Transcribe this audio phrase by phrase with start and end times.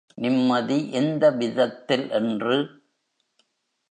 [0.15, 2.55] நிம்மதி எந்த விதத்தில் என்று.